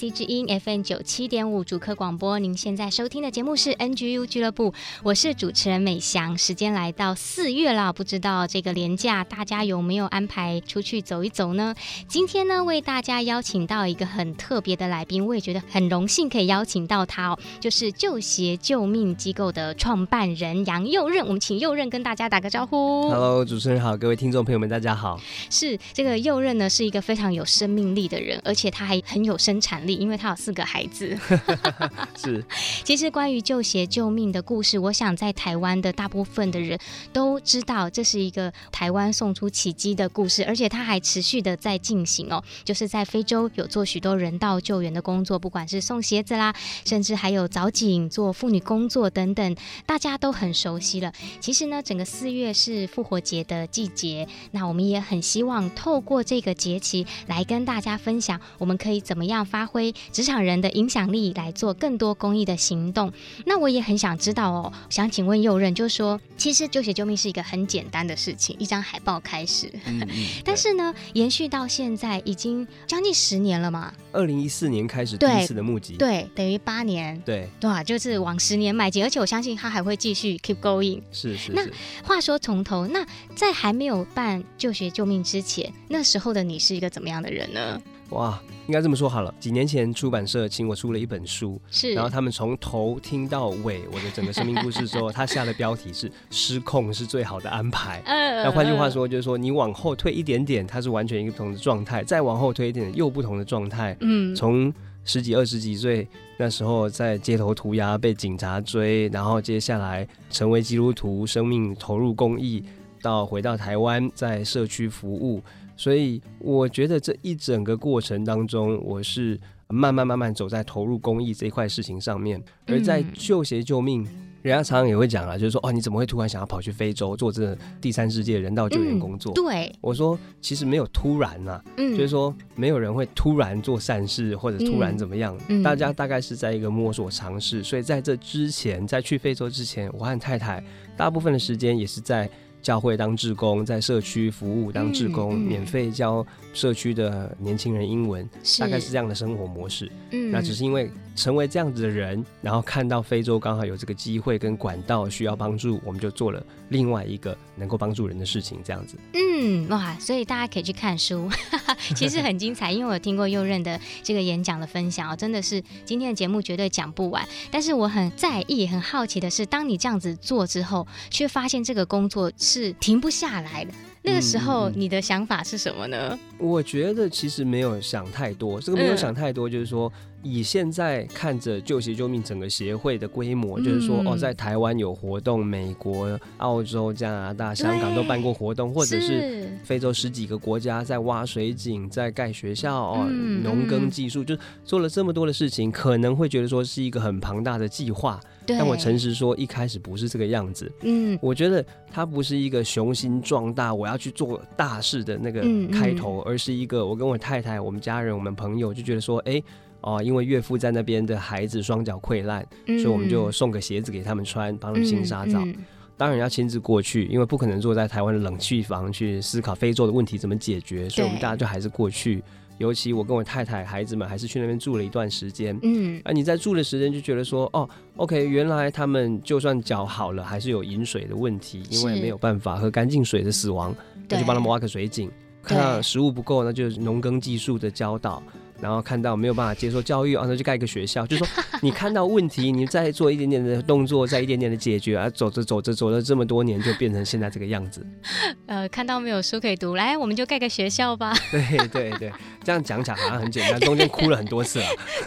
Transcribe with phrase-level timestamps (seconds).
[0.00, 4.72] IC 之音 FM 九七点五主客广播，您现在收听的节目是 NGU 俱乐部，
[5.02, 6.38] 我是主持人美翔。
[6.38, 11.74] 时间来到四月了，不知道这个年假大家有没有安排出去走一走呢？
[12.08, 21.26] 今天呢，为大家邀请到一个很特别的来宾，我也觉得很荣幸可以邀请到他哦，就是旧协救命机构的创办人杨佑任。
[21.26, 23.10] 我们请佑任跟大家打个招呼。
[23.10, 25.20] Hello，主持人好，各位听众朋友们，大家好。
[25.50, 29.50] 是这个佑任呢，是一个非常有生命力的人，而且他还很有生。
[29.50, 31.18] 生产力，因为他有四个孩子。
[32.16, 32.44] 是，
[32.84, 36.78] 其实关于救鞋救命的故事，我想在台湾的大部分的人
[37.12, 51.12] 都知道，这是一个台湾送出奇迹的故事，而且它还持续的在进行哦，就是在非洲有做许多人道救援的工作，不管是送鞋子啦，甚至还有早警做妇女工作等等，大家都很熟悉了。
[51.40, 59.40] 其实呢，整个四月是复活节的季节，那我们也很希望透过这个节期来跟大家分享，我们可以怎么样。
[59.50, 59.79] 发挥
[60.12, 63.12] 职场人的影响力来做更多公益的行动。
[63.44, 69.70] 那我也很想知道哦，想请问右任，就是说，其实救学救命是一个很简单的事情，一张海报开始。
[69.86, 73.92] 嗯 嗯、但是呢，延续到现在已经将近十年了嘛。
[74.12, 77.20] 二零一四年开始第一次的募集，对，对，等于八年。
[77.24, 81.00] 对，对啊，就是往十年迈进，而且我相信他还会继续 keep going。
[81.12, 81.52] 是是，是。
[81.52, 81.66] 那
[82.02, 87.80] 话说从头，那在还没有办就学救命之前，那时候的你是一个怎么样的人呢？
[88.10, 89.32] 哇，应该这么说好了。
[89.38, 98.02] 几年前出版社请我出了一本书，是，然后他们从头听到尾我的整个生命故事之后，他下的标题是 “失控是最好的安排”。
[98.06, 103.96] 嗯，那换句话说，就是说你往后退一点点，它是完全一个不同的状态；再往后退一点点，又不同的状态。
[104.00, 104.72] 嗯，从
[105.04, 106.06] 十几、二十几岁
[106.36, 112.62] 那时候在街头涂鸦被警察追，然后接下来成为基督徒，生命投入公益，
[113.00, 115.40] 到回到台湾在社区服务。
[115.80, 122.38] 所以我觉得这一整个过程当中，我是慢慢慢慢走在投入公益这一块事情上面。
[122.66, 124.06] 而在救鞋救命，
[124.42, 129.32] 人家常常也会讲啊，就是说哦，你怎么会突然想要跑去非洲做这第三世界人道救援工作？
[129.32, 137.62] 对，我说其实没有突然呐，就是说没有人会突然做善事或者突然怎么样，大家大概是在一个摸索尝试。
[137.62, 140.62] 所以在这之前，在去非洲之前，我和太太
[140.94, 142.30] 大部分的时间也是在。
[142.62, 148.28] 教会当志工，在社区服务当志工，嗯嗯、免费教社区的年轻人英文，
[148.58, 149.90] 大概是这样的生活模式。
[150.10, 150.90] 嗯，那只是因为
[151.20, 158.96] 成为这样子的人，然后看到非洲刚好有这个机会跟管道需要帮助，我们就做了另外一个能够帮助人的事情，这样子。
[159.12, 161.30] 嗯，哇，所以大家可以去看书，
[161.94, 162.72] 其实很精彩。
[162.72, 167.22] 因为我有听过右任的这个演讲的分享哦，真的是今天的节目绝对讲不完。
[167.50, 173.74] 但是我很在意、很好奇的是，当你这样子做之后，却发现这个工作是停不下来的。
[174.02, 176.18] 那个时候你的想法是什么呢？
[176.38, 179.92] 我觉得其实没有想太多，这个没有想太多，就是说。
[180.22, 193.08] 以现在看着救协救命整个协会的规模，嗯、就是说哦，在台湾有活动，美国、澳洲、加拿大、香港都办过活动，或者是非洲十几个国家在挖水井、在盖学校哦，
[193.42, 198.20] 农耕技术，就做了这么多的事情，可能会觉得说是一个很庞大的计划。
[198.58, 200.70] 但我诚实说，一开始不是这个样子。
[200.82, 209.42] 嗯，我觉得它不是一个雄心壮大，我要去做大事的那个开头，嗯嗯、而是一个我跟我太太、我们家人、我们朋友就觉得说，哎。
[209.82, 215.40] 哦，因为岳父在那边的孩子双脚溃烂，嗯、所以我们就送个鞋子给他们穿，帮他们清沙澡。
[215.40, 215.56] 嗯嗯、
[215.96, 222.22] 当然要亲自过去，因为不可能坐在台湾的冷气房去思考非洲的问题怎么解决，所以我们大家就还是过去。
[222.60, 225.58] 尤其我跟我太太、孩子们还是去那边住了一段时间。
[225.62, 227.66] 嗯，啊，你在住的时间就觉得说，哦
[227.96, 233.74] ，OK，原来他们就算脚好了，还是有饮水的问题，因为没有办法喝干净水的死亡，
[234.10, 235.10] 那就帮他们挖个水井。
[235.42, 238.22] 看到食物不够，那就是农耕技术的教导。
[238.60, 247.84] 然后看到没有办法接受教育，然后就盖一个学校，就是说你看到问题，你再做一点点的动作，再一点点的解决，啊，走着走着走了这么多年，就变成现在这个样子。
[248.46, 251.14] 呃，看到没有书可以读，来，我们就盖个学校吧。
[251.30, 252.12] 对对对，
[252.44, 254.66] 这样讲起来好像很简单，中间哭了很多次了。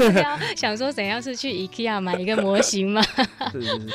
[0.56, 3.02] 想说怎样是去 IKEA 买一个模型吗？
[3.52, 3.88] 是是是。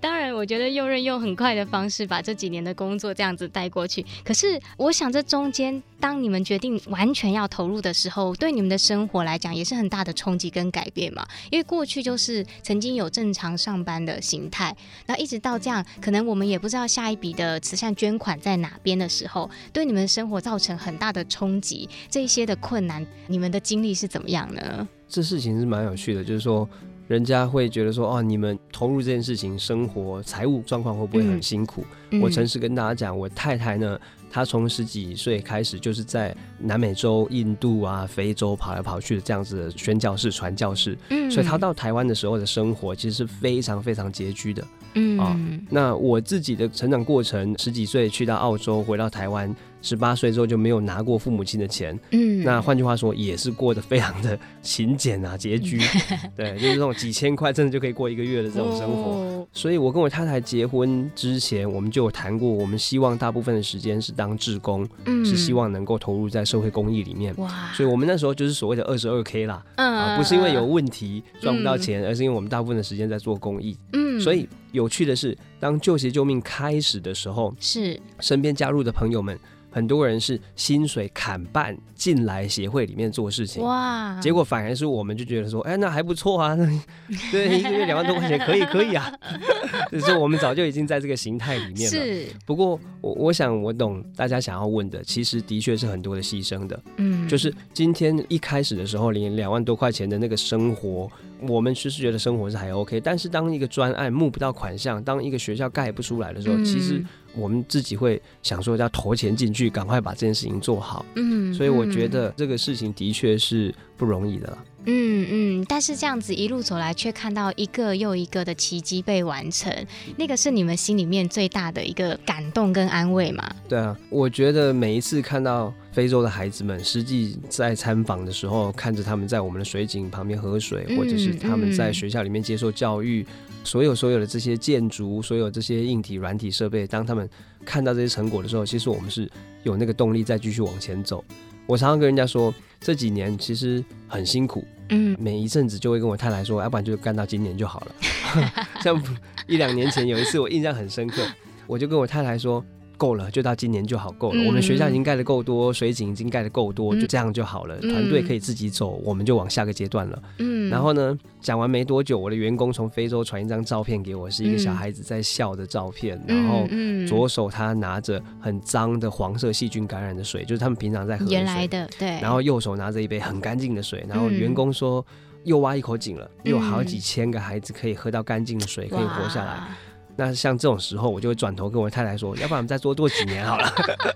[0.00, 4.04] 当然，我觉得用任用很快的方式把这几年的工作这样子带过去。
[4.24, 11.26] 可是，我想这中间，当你们决定完全要投入的时候，对你们的生活来讲也是很大的冲击跟改变嘛。
[11.50, 14.76] 因为过去就是曾经有正常上班的形态，
[15.06, 21.88] 那一直到这样，可能我们也不知道下一笔的慈善捐款在哪边的时候，对你们的生活造成很大的冲击。
[22.08, 24.86] 这一些的困难，你们的经历是怎么样呢？
[25.08, 26.68] 这事情是蛮有趣的，就是说。
[27.08, 31.84] 人家会觉得说，哦，你们投入这件事情，生活财务状况会不会很辛苦？
[32.10, 33.96] 嗯、我诚实跟大家讲，我太太呢，
[34.36, 44.62] 她从十几岁开始就是在南美洲、印度啊、非洲跑来跑去的这样子的宣教士、传教士，嗯，所以他到台湾的时候的生活其实是非常非常拮据的，
[44.92, 45.40] 嗯啊。
[45.70, 49.56] 那我自己的成长过程，十几岁去到澳洲，回到台湾。
[49.86, 55.80] 十八岁之后就没有拿过父母亲的钱，嗯，那换句话说也是过得非常的勤俭啊，拮据，
[56.34, 59.12] 对，就是这种几千块真的就可以过一个月的这种生活。
[59.12, 67.32] 哦、所以我跟我太太结婚之前，我们就有谈过，我们希望大部分的时间是当志工，嗯，是希望能够投入在社会公益里面。
[67.36, 73.78] 哇，所以我们那时候就是所谓的二十二 K 啦，嗯、啊，不是因为有问题赚不到钱，嗯、而是因为我们大部分的时间在做公益。
[73.92, 78.00] 嗯，所以有趣的是，当救鞋救命开始的时候，是。
[78.18, 79.38] 身边加入的朋友们。
[79.76, 84.18] 很多人是薪水砍半进来协会里面做事情，哇！
[84.22, 86.56] 结果反而是我们就觉得说，哎，那还不错啊，
[87.30, 89.12] 对，一个月两万多块钱可以可以啊。
[89.92, 91.90] 就是我们早就已经在这个形态里面了。
[91.90, 92.26] 是。
[92.46, 96.82] 不过我我想我懂大家想要问的，其实的确是很多的牺牲的。
[96.96, 97.28] 嗯。
[97.28, 101.06] 就是今天一开始的时候，连两万多块钱的那个生活，
[101.40, 103.00] 我们其实觉得生活是还 OK。
[103.00, 107.04] 但是当一个专案募不到款项，当一个学校盖不出来的时候，嗯、其实。
[107.38, 111.04] 我们自己会想说要投钱进去，赶快把这件事情做好。
[111.16, 114.58] 嗯，所以我觉得这个事情的确是不容易的了。
[114.88, 119.72] 嗯嗯，但是这样子一路走来，却看到一个又一个的奇迹被完成，
[120.16, 123.50] 那个是你们心里面最大的一个感动跟安慰吗？
[123.68, 133.26] 对啊，我觉得每一次看到非洲的孩子们，实际在参访的时候，看着他们在我们的水井旁边喝水，或者是他们在学校里面接受教育。
[133.64, 137.28] 所有所有的这些建筑，所有这些硬体、软体设备，当他们
[137.64, 139.28] 看到这些成果的时候，其实我们是
[139.64, 141.24] 有那个动力再继续往前走。
[141.66, 147.94] 我常常跟人家说，这几年其实很辛苦，嗯，每一阵子就会跟我太太说，要不然就干到今年就好了。
[148.82, 149.02] 像
[149.46, 151.26] 一两年前有一次，我印象很深刻，
[151.66, 152.64] 我就跟我太太说。
[152.96, 154.42] 够了，就到今年就好够了。
[154.42, 157.76] 嗯、我们学校已经盖的够多，水井已经盖的够多，嗯、就这样就好了。
[157.78, 160.22] 团队可以自己走，我们就往下个阶段了。
[160.38, 166.20] 嗯，然后呢，讲完没多久，我的员工从非洲传一张照片给我，是一个小孩子在笑的照片。
[166.28, 166.66] 嗯、然后
[167.06, 171.36] 左手他拿着很脏的黄色细菌感染的水，就是他们平常在喝的水。
[171.36, 172.08] 原来的，对。
[172.20, 174.04] 然后右手拿着一杯很干净的水。
[174.08, 175.04] 然后员工说，
[175.44, 179.68] 又挖一口井了，又有好几千个孩子可以喝到干净的水，可以活下来。
[180.16, 183.70] 那像这种时候，我就会转头跟我太太说：“要不然我们再多几年好了。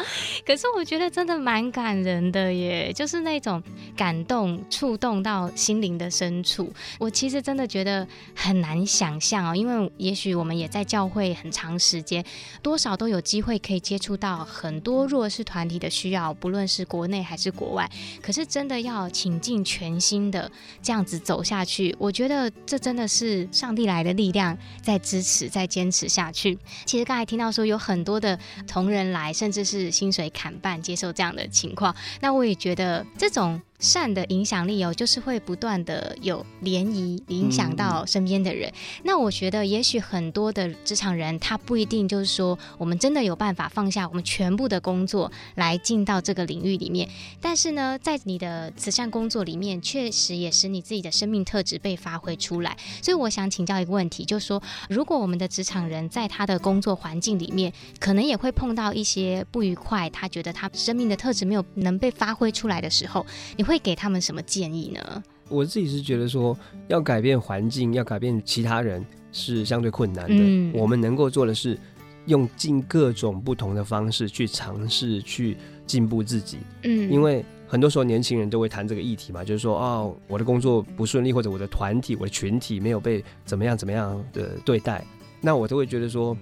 [0.45, 3.63] 可是我觉得真的蛮感人的耶，就是那种
[3.95, 6.73] 感动、触动到心灵的深处。
[7.00, 12.25] 我其实真的觉得很难想象哦，因为也许我们也在教会很长时间，
[12.62, 17.89] 多少都有机会可以接触到很多弱势团体的需要，不论是国内还是国外。
[18.21, 25.61] 可是真的要倾尽全心的这样子走下去，我觉得这真的是上帝来的力量在支持，在。
[25.62, 26.58] 再坚持下去。
[26.86, 28.38] 其实刚才听到说有很多的
[28.68, 33.62] 同仁来，甚至是薪水砍半接受这样的情况，那我也觉得这种。
[33.81, 38.69] 善的影响力哦，就是会不断的有涟漪，影响到身边的人。
[38.69, 47.09] 嗯、那我觉得，也许很多的职场人，他不一定就是说，我们真的有办法放下我们全部的工作来进到这个领域里面。
[47.41, 52.77] 但是呢，在你的慈善工作里面，确实也使你自己的生命特质被发挥出来。
[53.01, 63.25] 所以，我想请教一个问题，就是说，如果我们的职场人在他的工作环境里面，可能也会碰到一些不愉快，他觉得他生命的特质没有能被发挥出来的时候，
[63.57, 63.71] 你会。
[63.72, 65.24] 会给他们什么建议呢？
[65.48, 66.58] 我自己是觉得说，
[66.90, 70.36] 要改变环境，要改变其他人是相对困难的。
[70.38, 71.80] 嗯、我们能够做的是，
[72.25, 75.56] 用尽各种不同的方式去尝试去
[75.88, 76.58] 进步自己。
[76.84, 85.01] 嗯，因为很多时候年轻人都会谈这个议题嘛，就是说，哦，我的工作不顺利，或者我的团体、我的群体没有被怎么样怎么样的对待，
[85.40, 86.36] 那我都会觉得说。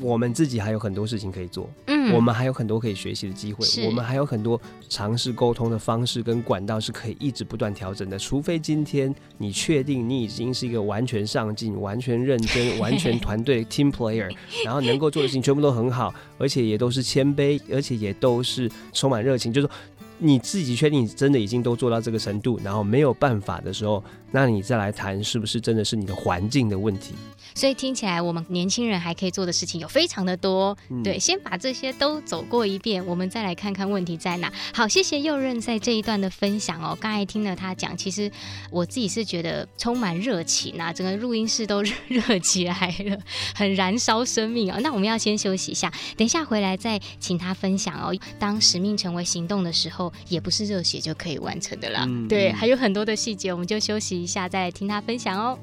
[0.00, 1.68] 我们自己还有很多事情可以做，
[2.00, 8.18] 嗯，我们还有很多可以学习的机会，我们还有很多尝试沟通的方式跟管道是可以一直不断调整的。
[8.18, 14.32] 除非今天你确定你已经是一个完全上进、完全认真、 完全团队 team player，
[14.64, 19.74] 然后能够做的事情全部都很好，而且也都是谦卑，而且也都是充满热情，就是说
[20.22, 27.14] 你自己确定你真的已经都做到这个程度，然后没有办法的时候，那你再来谈是不是真的是你的环境的问题。
[27.54, 30.76] 所以听起来，我们年轻人还可以做的事情有非常的多。
[30.88, 34.52] 嗯对，先把这些都走过一遍，我们再来看看问题在哪。
[34.72, 36.96] 好，谢谢右任在这一段的分享哦。
[37.00, 38.30] 刚才听了他讲，其实
[38.70, 43.18] 我自己是觉得充满热情啊，整个录音室都热热起来了，
[43.54, 44.78] 很燃烧生命哦。
[44.82, 48.14] 那我们要先休息一下，等一下回来再请他分享哦。
[48.38, 52.04] 当使命成为行动的时候，也不是热血就可以完成的啦。
[52.08, 55.58] 嗯对，嗯还有很多的细节，我们就休息一下，再来听他分享哦。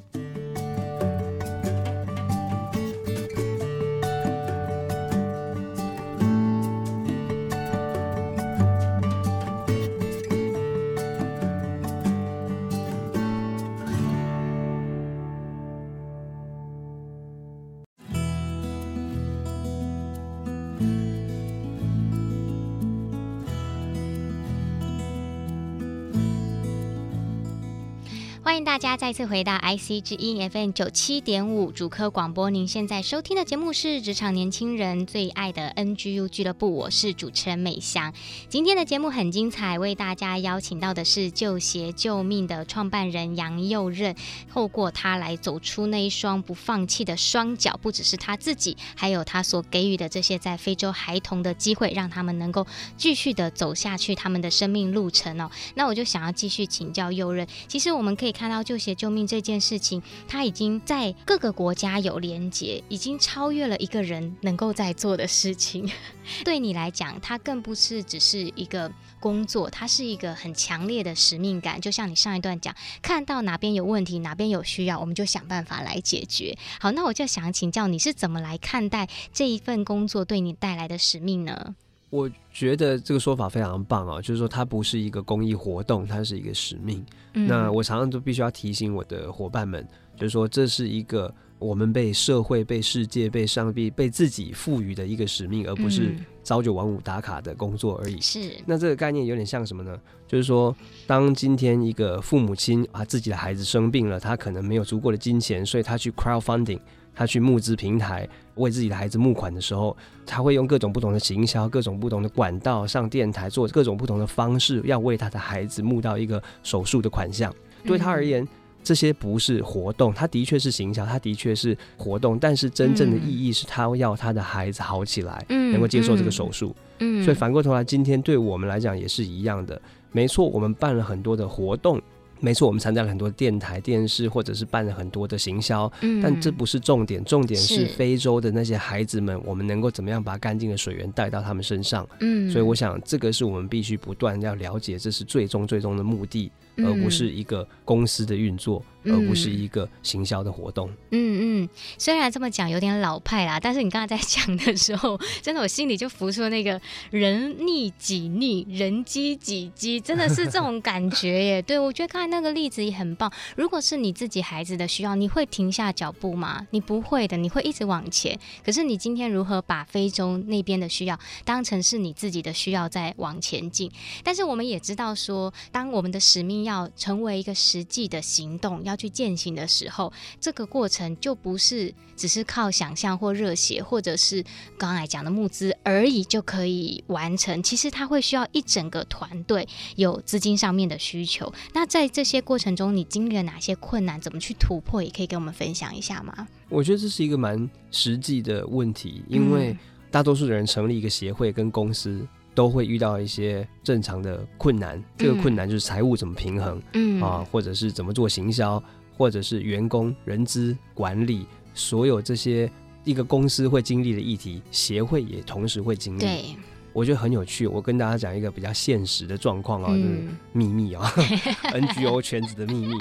[28.47, 32.49] 欢迎大家再次回到 IC 之音 FM 九七点五主科广播。
[32.49, 38.13] 您现在收听的节目是职场年轻人最爱的 NGU 俱乐部，我是主持人美香。
[38.47, 44.15] 今天的节目很精彩，为大家邀请到的是旧鞋救命的创办人杨佑任。
[44.49, 55.51] 透过他来走出那一双不放弃的双脚，不只是他自己，还有他所给予的这些在非洲孩童的机会，让他们能够继续的走下去他们的生命路程哦。
[55.75, 58.33] 那我就想要继续请教佑任，其实我们可以。
[58.37, 65.89] 看到旧鞋救命这件事情，它已经在各个国家有连结，已经超越了一个人能够在做的事情。
[66.45, 71.81] 对你来讲，它更不是只是一个工作，它是一个很强烈的使命感。
[71.81, 76.55] 就像你上一段讲，看到哪边有问题，哪边有需要，我们就想办法来解决。
[76.79, 81.75] 好，那我就想请教你是怎么来看待这一份工作对你带来的使命呢？
[82.09, 87.05] 我觉得这个说法非常棒啊，就是说它不是一个公益活动，它是一个使命。
[87.33, 89.85] 嗯、那我常常都必须要提醒我的伙伴们，
[90.15, 98.21] 就是说这是一个我们被社会、被世界、被上帝、被自己赋予的一个使命，而不是朝九晚五打卡的工作而已。
[98.21, 98.39] 是。
[98.65, 99.99] 那这个概念有点像什么呢？
[100.27, 100.73] 就是说，
[101.05, 106.79] 当今天一个父母亲啊自己的孩子生病了，他可能没有足够的金钱，所以他去 crowdfunding。
[107.17, 117.51] 他去募资平台为自己的孩子募款的时候，他会用各种不同的行销、各种不同的管道上电台，做各种不同的方式，要为他的孩子募到一个手术的款项。
[117.83, 118.47] 对他而言，
[118.83, 126.75] 这些不是活动，他的确是行销，他的确是活动，但是真正的意义是他要他的孩子好起来，能够接受这个手术。
[126.99, 129.81] 嗯，所以反过头来，今天对我们来讲也是一样的。
[130.11, 132.01] 没错，我们办了很多的活动。
[132.39, 142.07] 没错，我们参加了很多电台、电视，或者是办了很多的行销，嗯，但这不是重点，重点是非洲的那些孩子们，我们能够怎么样把干净的水源带到他们身上？
[142.19, 148.83] 嗯，所以我想这个是我们必须不断要了解，这是最终最终的目的，而不是一个公司的运作。
[149.09, 150.89] 而不是一个行销的活动。
[151.11, 161.61] 嗯嗯，虽然这么讲有点老派啦，但是你刚才在讲的时候，真的我心里就浮出了那个人逆己逆，人机己机，真的是这种感觉耶。
[161.61, 163.31] 对，我觉得刚才那个例子也很棒。
[163.55, 166.67] 如果是你自己孩子的需要，你会停下脚步吗？
[166.71, 168.37] 你不会的，你会一直往前。
[168.65, 173.89] 可是你今天如何把非洲那边的需要当成是你自己的需要在往前进？
[174.21, 184.43] 但是我们也知道说，当我们的使命要成为一个实际的行动，要去践行的时候，这个过程就不是只是靠想象或热血，或者是
[184.77, 187.63] 刚才讲的募资而已就可以完成。
[187.63, 191.51] 其实它会需要一整个团队，有资金上面的需求。
[191.73, 194.19] 那在这些过程中，你经历了哪些困难？
[194.19, 195.01] 怎么去突破？
[195.01, 196.47] 也可以跟我们分享一下吗？
[196.69, 199.77] 我觉得这是一个蛮实际的问题，因为
[200.11, 204.99] 大多数的人成立一个协会跟公司，都会遇到一些正常的困难。
[205.15, 208.83] 这个困难就是财务怎么平衡，嗯啊，或者是怎么做行销。
[209.15, 212.71] 或者是员工人资管理，所有这些
[213.03, 216.19] 一个公司会经历的议题，协会也同时会经历。
[216.19, 216.55] 对，
[216.93, 217.65] 我觉得很有趣。
[217.65, 220.19] 我跟大家讲一个比较现实的状况啊，就是
[220.53, 221.11] 秘密啊，
[221.73, 222.93] NGO 圈子的秘密，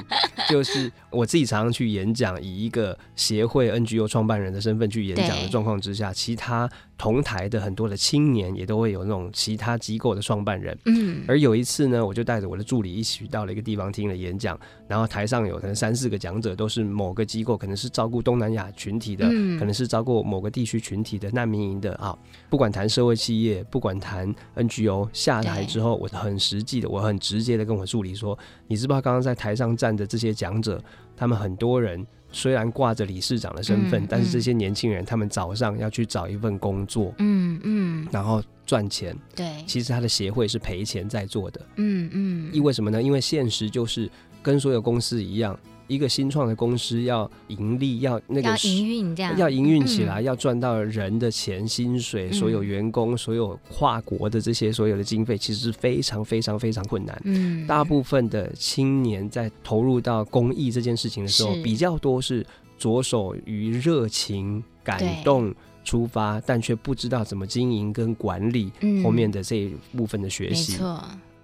[0.49, 6.67] 就是我自己常常去演讲，以一个协会 NGO 创办人的身份去演讲的状况之下，其他。
[6.99, 22.17] 同台的很多的青年也都会有那种其他机构的创办人，嗯，而有一次呢，我就带着我的助理一起到了一个地方听了演讲，然后台上有可能三四个讲者都是某个机构，可能是照顾东南亚群体的，嗯，可能是照顾某个地区群体的难民营的啊，
[22.49, 30.83] 不管谈社会企业，不管谈 NGO，下台之后，我很实际的，我很直接的跟我助理说，你知不知道刚刚在台上站的这些讲者，
[31.15, 32.07] 他们很多人。
[32.37, 39.17] 虽然挂着理事长的身份，但是这些年轻人他们早上要去找一份工作，嗯嗯，嗯然后赚钱。
[39.35, 41.61] 对，其实他的协会是赔钱在做的。
[41.77, 43.03] 嗯嗯，因为什么呢？
[43.03, 44.11] 因为现实就是
[44.43, 45.59] 跟所有公司一样。
[45.87, 57.21] 一个新创的公司要盈利，要那个要营运这样，要营运起来，嗯、要赚到人的钱、薪水，所有员工、嗯、所有跨国的这些所有的经费，其实是非常非常非常困难。
[57.25, 62.45] 嗯，大部分的青年在投入到公益这件事情的时候，比较多是
[62.79, 68.73] 着手于热情、感动出发，但却不知道怎么经营跟管理
[69.05, 70.79] 后面的这一部分的学习。
[70.81, 70.99] 嗯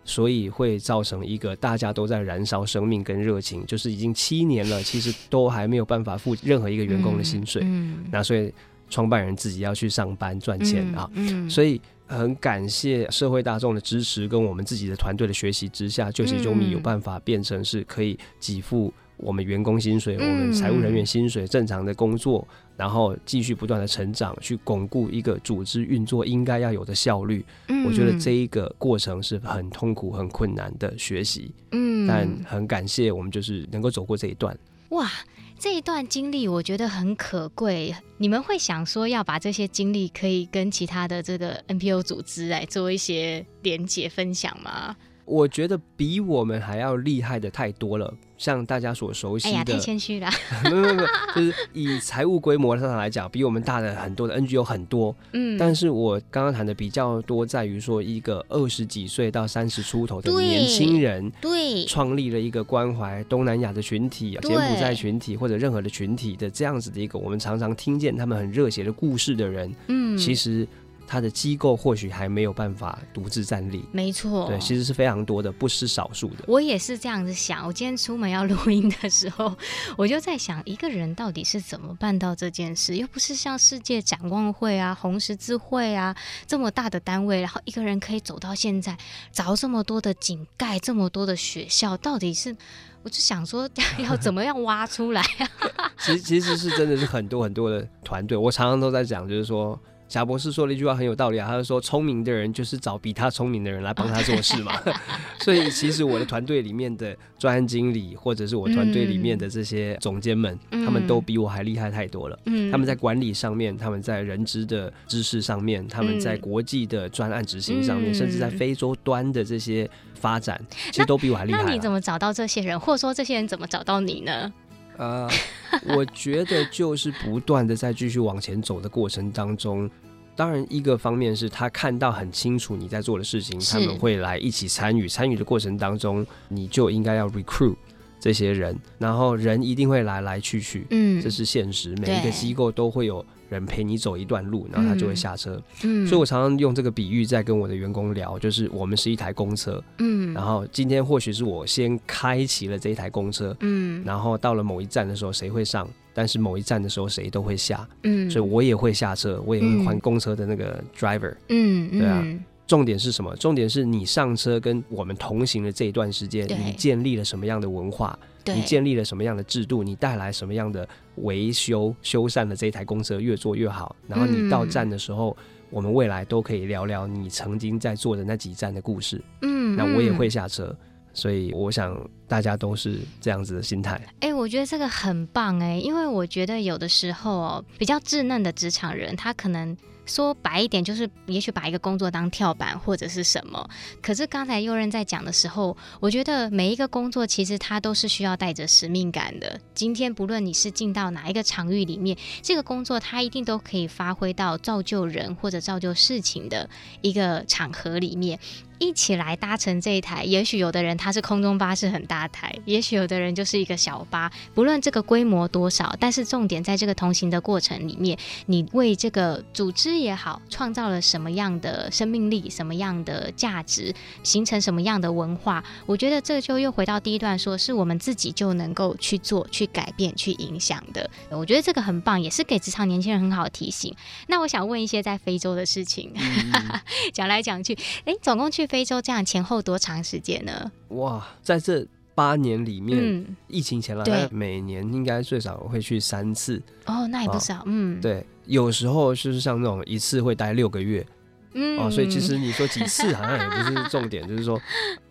[0.04, 7.62] 所以会造成一个大家都在燃烧生命跟热情，就是已经七年了， 其实都还没有办法付任何一个员工的薪水。
[7.64, 8.52] 嗯嗯、那所以
[8.90, 11.08] 创办人自己要去上班赚钱啊。
[11.14, 18.92] 嗯嗯、所以很感谢社会大众的支持跟我们自己的团队的学习之下，就是中米有办法变成是可以给付。
[19.22, 27.44] 我们员工薪水，我们财务人员薪水，正常的工作，然后继续不断的成长，去巩固一个组织运作应该要有的效率。
[27.86, 31.52] 我觉得这一个过程是很痛苦、很困难的学习。
[31.70, 34.58] 嗯，但很感谢我们就是能够走过这一段。
[34.90, 35.10] 哇，
[35.58, 37.94] 这一段经历我觉得很可贵。
[38.18, 44.94] 你们会想说要把这些经历可以跟其他的这个 NPO 组织来做一些连结分享吗？
[45.24, 50.28] 我觉得比我们还要厉害的太多了，像大家所熟悉的，哎呀，太谦虚了，
[50.64, 70.66] 没有没有，就是以财务规模上来讲，比我们大的很多的 NGO 很多，嗯，但是我刚刚谈的比较多在于说，一个二十几岁到三十出头的年轻人，对，创立了一个关怀东南亚的群体、柬埔寨群体或者任何的群体的这样子的一个，我们常常听见他们很热血的故事的人，嗯，其实。
[71.12, 76.44] 他的机构或许还没有办法独自站立，没错，对，其实是非常多的，不是少数的。
[76.46, 77.66] 我也是这样子想。
[77.66, 79.54] 我今天出门要录音的时候，
[79.98, 82.96] 我就在想，一个人到底是怎么办到这件事？
[82.96, 86.16] 又不是像世界展望会啊、红十字会啊
[86.46, 88.96] 这么大的单位，然后一个人可以走到现在，
[89.34, 92.56] 凿这么多的井盖，这么多的学校，到底是？
[93.02, 93.68] 我就想说，
[94.02, 95.92] 要怎么样挖出来啊？
[96.00, 98.38] 其实，其实是真的是很多很多的团队。
[98.38, 99.78] 我常常都在讲，就是说。
[100.12, 104.78] 贾博士说了一句话很有道理啊，他就说聪明的人就是找比他聪明的人来帮他做事嘛。
[105.40, 112.38] 所以其实我的团队里面的专案经理，或者是我团队里面的这些总监们，嗯、他们都比我还厉害太多了。
[112.44, 121.62] 嗯，他们在管理上面，他们在人资的知识上面，他们在国际的专案执行上面，嗯、甚至在非洲端的这些发展，其实都比我还厉害。
[121.64, 124.52] 那你怎么找到这些人，或者说这些人怎么找到你呢？
[124.96, 129.90] 啊，uh, 我觉得就是不断的在继续往前走的过程当中，
[130.36, 137.76] 当然一个方面是他看到很清楚你在做的事情，他们会来一起参与，参与的过程当中，你就应该要 recruit
[138.20, 143.24] 这些人，然后人一定会来来去去，嗯，这是现实，每一个机构都会有。
[143.52, 145.62] 人陪你走一段路，然后他就会下车。
[145.84, 149.82] 嗯，所以我常常用这个比喻在跟我的员工聊，就是我们是一台公车。
[149.98, 153.56] 嗯，然后今天或许是我先开启了这一台公车。
[153.60, 155.88] 嗯，然后到了某一站的时候，谁会上？
[156.14, 157.88] 但是某一站的时候，谁都会下。
[158.02, 161.34] 嗯，所以我也会下车，我也会换公车的那个 driver。
[161.48, 162.26] 嗯，对啊。
[162.64, 163.36] 重点是什么？
[163.36, 168.18] 重点是你上车跟我们同行的这一段时间，你建立了什么样的文化？
[168.44, 169.82] 对你建立了什么样的制度？
[169.82, 173.94] 你带来什么样的维修修缮的这一台公车越做越好？
[174.06, 179.22] 然后你到站的时候，嗯、我们未来都可以聊聊你曾经在做的那几站的故事。
[179.42, 180.76] 嗯，那我也会下车，
[181.12, 183.94] 所以我想大家都是这样子的心态。
[184.20, 189.76] 哎、欸，我觉得这个很棒哎、欸，因为我觉得有的时候哦，比较稚嫩的职场人，他可能。
[190.04, 193.68] 说白一点，就是也许把一个工作当跳板或者是什么。
[194.00, 199.60] 可是刚才右任在讲的时候，我觉得每一个工作其实它都是需要带着使命感的。
[199.74, 206.68] 今天不论你是进到哪一个场域里面，这个工作它一定都可以发挥到造就人或者造就事情的
[207.00, 208.38] 一个场合里面。
[208.82, 210.24] 一起来搭乘这一台。
[210.24, 214.30] 也许有的人他是空中巴士很大台，也许有的人就是一个小巴。
[214.54, 225.62] 不论这个规模多少，但是重点在这个同行的过程里面，你为这个组织也好，创造了什么样的生命力，什么样的价值，形成什么样的文化？
[225.86, 231.08] 我觉得这就又回到第一段说，是我们自己就能够去做、去改变、去影响的。
[231.30, 233.94] 我觉得这个很棒，也是给职场年轻人很好的提醒。
[234.26, 236.80] 那我想问一些在非洲的事情，嗯、
[237.14, 240.72] 讲来讲去，哎，总共去非洲这样前后多长时间呢？
[240.88, 246.58] 哇，在这八年里面，嗯、疫情前了，对，每年应该最少会去三次。
[246.86, 251.06] 哦，那也不少，哦、嗯，对，有时候就是像那种一次会待六个月。
[251.52, 254.58] 嗯，哦，所以其实你说几次好像也不是重点，就是说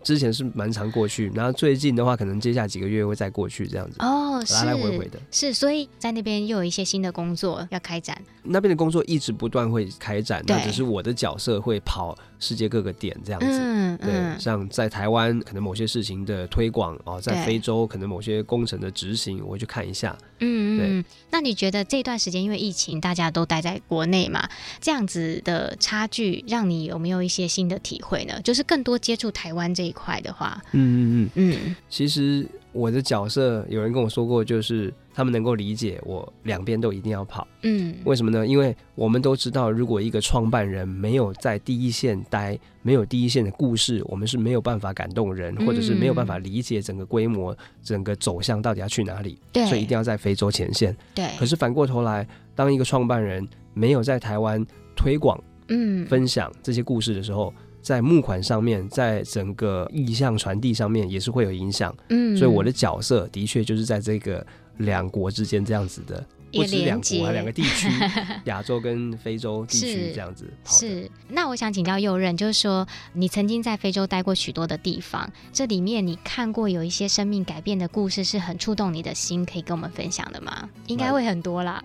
[0.02, 3.96] 之前是蛮常过去，然后最近的话可能接下来几个月会再过去这样子。
[4.00, 5.20] 哦，来来回回的。
[5.30, 8.20] 是，所以在那边又有一些新的工作要开展。
[8.42, 13.46] 那边的工作一直不断会开展，那只是我的角色会跑世界各个点这样子。
[13.48, 20.16] 嗯，对，像在台湾可能某些事情的推广哦，在非洲可能某些工程的执行，我会去看一下。
[20.40, 21.04] 嗯，对。
[21.30, 24.48] 那你觉得这段时间因为疫情，大家都待在国内嘛，
[24.80, 28.40] 这样子的差距，让你有没有一些新的体会呢？
[28.42, 34.92] 就是更多接触台湾这一块的话，嗯嗯嗯嗯，其实我的角色，有人跟我说过，就是。
[35.14, 38.46] 他们能够理解我两边都一定要跑，嗯，为什么呢？
[38.46, 49.38] 因为我们都知道，如果一个创办人没有在第一线待，没有第一线的故事，我们是没有办法感动人，或者是没有办法理解整个规模、整个走向到底要去哪里。
[49.52, 50.96] 对，所以一定要在非洲前线。
[51.14, 51.28] 对。
[51.38, 57.52] 可是反过头来，当一个创办人没有在台湾推广、嗯，分享这些故事的时候，
[57.82, 61.94] 在募款上面，在整个意向传递上面也是会有影响。
[62.08, 64.46] 嗯，所以我的角色的确就是在这个。
[64.78, 67.86] 两国之间这样子的，不止两国啊，两个地区，
[68.46, 71.02] 亚洲跟非洲地区这样子是。
[71.02, 80.68] 是，那我想请教右任，就是说你曾经在非洲待过许多的地方，这里面你看过有一些生命改变的故事，是很触动你的心，可以跟我们分享的吗？
[80.86, 81.84] 应该会很多啦，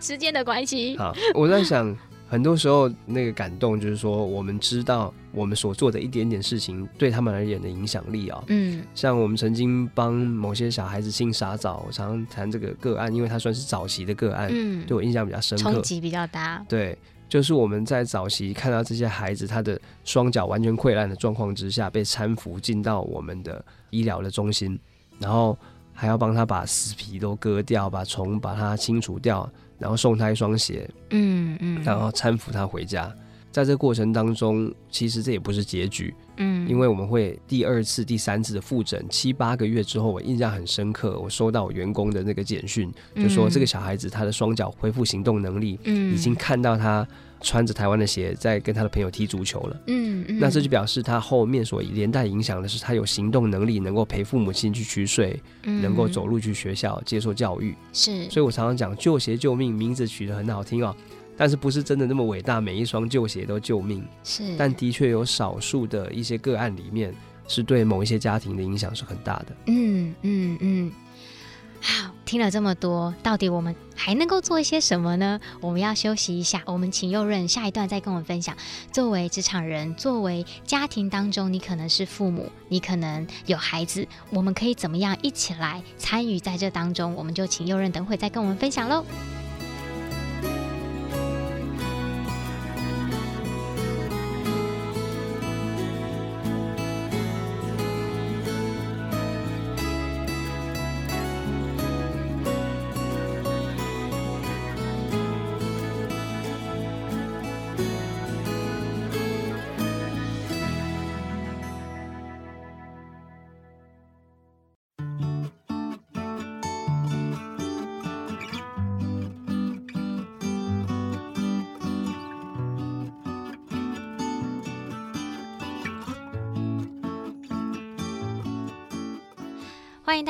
[0.00, 0.96] 时间的关系。
[0.96, 1.94] 好，我在想。
[2.28, 8.42] 很多时候，那个感动就是说，我们知道我们所做的一点点事情对他们而言的影响力啊。
[8.48, 16.64] 嗯，像我们曾经帮某些小孩子清傻澡，我常常谈这个个案，因为他算是早期的个案，嗯，对我印象比较深刻，冲击比较大。
[16.68, 24.76] 对，就是我们在早期看到这些孩子，他的双脚完全溃烂的状况之下，被搀扶进到我们的医疗的中心，
[25.20, 25.56] 然后
[25.92, 29.48] 还要帮他把死皮都割掉，把虫把它清除掉。
[29.78, 33.12] 然后送他一双鞋，嗯嗯，然后搀扶他回家。
[33.52, 41.18] 在这个过程当中，其实这也不是结局，嗯，因为我们会第二次、第三次的复诊，七八个月之后，我印象很深刻。
[41.18, 47.08] 我收到我员工的那个简讯，就说这个小孩子他的双脚恢复行动能力，嗯，已经看到他
[47.40, 58.28] 穿着台湾的鞋在跟他的朋友踢足球了，嗯嗯，那这就表示他后面所连带影响的是他有行动能力，能够陪父母亲去取水，嗯，能够走路去学校接受教育，是。
[58.30, 60.94] 所以我常常讲救鞋救命，名字取得很好听哦。
[61.38, 62.62] 但是不是真的那么伟大？
[62.62, 64.56] 每一双旧鞋都救命，是。
[64.56, 67.14] 但的确有少数的一些个案里面，
[67.46, 69.46] 是对某一些家庭的影响是很大的。
[69.66, 70.92] 嗯嗯嗯。
[71.78, 75.40] 好，听了这么多，到底我们还能够做一些什么呢？
[75.60, 78.56] 我们要休息一下，我们请右任下一段再跟我们分享。
[78.92, 87.14] 作为职场人，作为家庭当中，你可能是父母，你可能有孩子，我们可以怎么样一起来参与在这当中？
[87.14, 89.04] 我们就请右任等会再跟我们分享喽。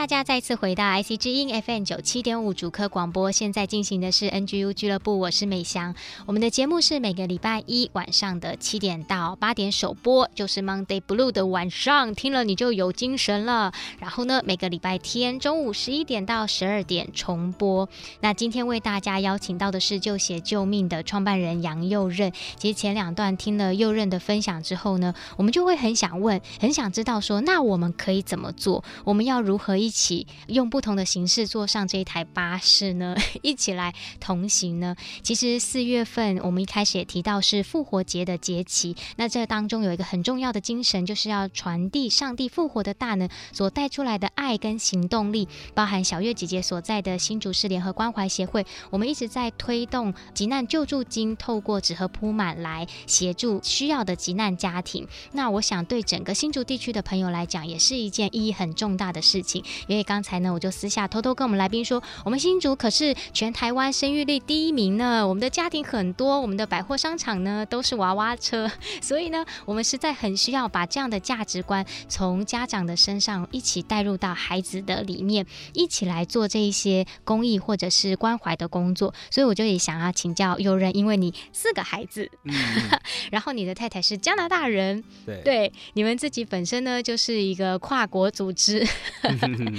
[0.07, 5.97] 大家再次回到 IC 之音 FM 九七点五主科广播，现在进行的是 NGU 俱乐部，我是美香。
[6.27, 13.73] 我们的节目是每个礼拜一晚上的七点到八点首播，就是 Monday Blue 的晚上，听了你就有精神了。
[13.99, 17.89] 然后呢，每个礼拜天中午十一点到十二点重播。
[18.21, 22.31] 那今天为大家邀请到的是旧鞋救命的创办人杨右任。
[22.57, 28.85] 其实前两段听了右任的分享之后呢，我们就会很想问，很想知道说，那我们可以怎么做？
[29.03, 29.57] 我们要如？
[29.59, 33.17] 何一起用不同的形式坐上这一台巴士呢？
[33.41, 34.95] 一起来同行呢？
[35.23, 55.09] 其实四月份我们一开始也提到是复活节的节期，那这当中有一个很重要的精神，就是要传递上帝复活的大能所带出来的爱跟行动力，包含小月姐姐所在的新竹市联合关怀协会，我们一直在推动急难救助金，透过纸盒铺满来协助需要的急难家庭。
[55.33, 59.65] 那我想对整个新竹地区的朋友来讲，也是一件意义很重大的事情。
[59.87, 65.27] 因为刚才呢，我就私下偷偷跟我们来宾说，我们新竹可是全台湾生育率第一名呢。
[65.27, 68.71] 我们的家庭很多，我们的百货商场呢都是娃娃车，
[69.01, 79.15] 所以呢，我们实在很需要把这样的价值观从家长的身上一起带入到孩子的里面，一起来做这一些公益或者是关怀的工作。
[79.31, 82.55] 所以我就也想要请教有人，因为你四个孩子，嗯、
[83.31, 88.87] 然后你的太太是加拿大人，对，对，你们自己本身呢就是一个跨国组织。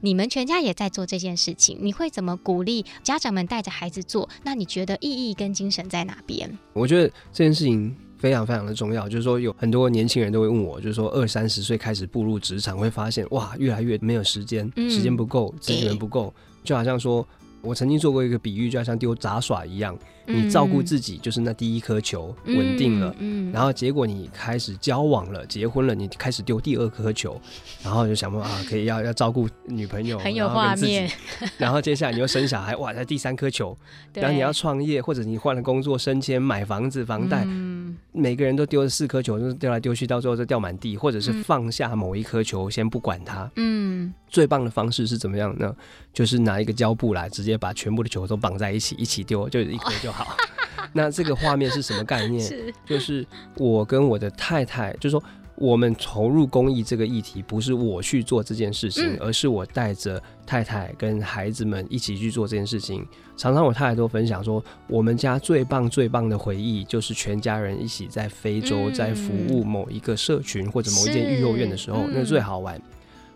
[0.00, 4.28] 你们全家也在做这件事情，你会怎么鼓励家长们带着孩子做？
[4.42, 6.50] 那你觉得意义跟精神在哪边？
[6.72, 16.32] 我觉得这件事情非常非常的重要，就是说有很多年轻人都会问我，就是说二三十岁开始步入职场，会发现哇，越来越没有时间，时间不够，资源不够，
[16.64, 17.26] 就好像说。
[17.66, 27.38] 我曾经做过一个比喻，就好像丢杂耍一样，你照顾自己就是那第一颗球稳定了，嗯，然后结果你开始交往了，结婚了，你开始丢第二颗球，
[27.82, 31.10] 然后就想说啊，可以要要照顾女朋友，很有画面，
[31.58, 33.76] 然后接下来你又生小孩，哇，在第三颗球，
[34.14, 37.75] 然后你要创业或者你换了工作升迁买房子房贷，嗯，
[38.12, 45.74] 每个人都丢了四颗球，就是丢来丢去，到最后就掉满地，或者是放下某一颗球先不管它，嗯，最棒的方式是怎么样呢？
[46.12, 47.56] 就是拿一个胶布来直接。
[47.58, 50.36] 把全部的球都绑在一起，一起丢，就一颗就好。
[50.92, 52.46] 那这个画面是什么概念？
[52.46, 55.24] 是就是我跟我的太太，就是说
[55.56, 63.06] 我们投入公益这个议题，不是我去做这件事情，嗯、而是我带着太太跟孩子们一起去做这件事情。
[63.36, 72.80] 常常我太太都分享说，我们家最棒最棒的回忆，就是全家人一起在非洲在服务某一个社群或者某一间育幼院的时候，那最好玩。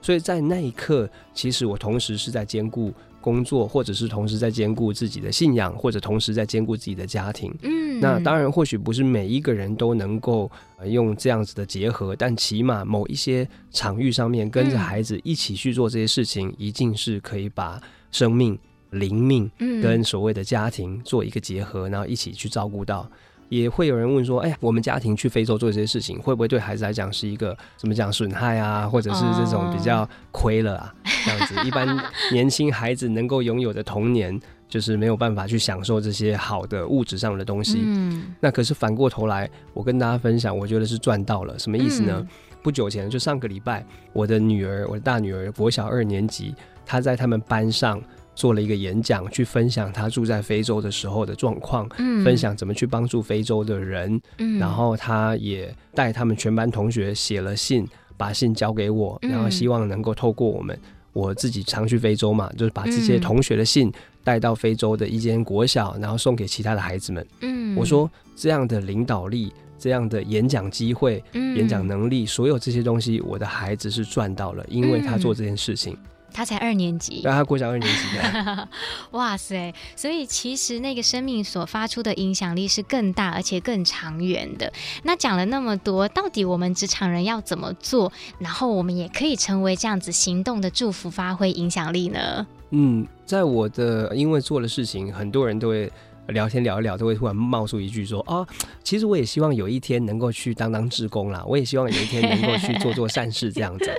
[0.03, 2.93] 所以在那一刻，其实我同时是在兼顾。
[3.21, 7.55] 工作，或者是同时在兼顾自己的信仰，或者同时在兼顾自己的家庭。
[7.63, 10.51] 嗯，那当然，或许不是每一个人都能够
[10.87, 17.81] 用这样子的结合，但起码某一些场域上面，跟着孩子一起去做这些事情，嗯、一定是可以把
[18.11, 18.59] 生命、
[18.91, 19.51] 灵命
[19.83, 23.11] 跟所谓的家庭做一个结合，然后一起去照顾到。
[23.51, 30.95] 也会有人问说：“哎呀，我们家庭去非洲做这些事情，会不会对孩子来讲是一个怎么讲损害啊，或者是这种比较亏了啊？
[31.27, 31.99] 这样子，一般
[32.33, 37.81] 年轻孩子能够拥有的童年，就是没有办法去享受这些好的物质上的东西。
[37.83, 41.59] 嗯，那可是反过头来，我跟大家分享，我觉得是赚到了。
[41.59, 42.25] 什么意思呢？
[42.63, 46.55] 不久前，就上个礼拜，我的女儿，我的大女儿，国小二年级，
[46.87, 48.01] 她在他们班上。”
[48.41, 60.75] 做了一个演讲，去分享他住在非洲的时候的状况，嗯，分享怎么去帮助非洲的人，嗯，然后他也带他们全班同学写了信，把信交给我，然后希望能够透过我们，
[61.13, 63.93] 我自己常去非洲嘛，就是把这些同学的信
[64.25, 75.95] 带到非洲的一间国小，然后送给其他的孩子们，嗯，我说这样的领导力，这样的演讲机会，演讲能力，所有这些东西，我的孩子是赚到了，因为他做这件事情。
[76.33, 78.69] 他才二年级，对，他国小二年级的。
[79.13, 79.75] 哇塞！
[79.97, 84.73] 所以其实那个生命所发出的影响力是更大，而且更长远的。
[85.03, 92.47] 那讲了那么多，到底我们职场人要怎么做，然后我们也可以成为这样子行动的祝福，发挥影响力呢？
[92.71, 95.91] 嗯，在我的因为做的事情，很多人都会。
[96.31, 98.47] 聊天聊一聊，都会突然冒出一句说：“啊，
[98.83, 103.91] 其实我也希望有一天能够去当当志工啦，我也希望有一天能够去做做善事这样子。”